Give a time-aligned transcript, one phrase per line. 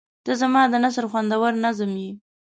[0.25, 2.11] •ته زما د نثر خوندور نظم یې.